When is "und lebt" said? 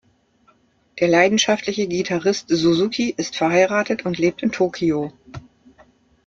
4.03-4.41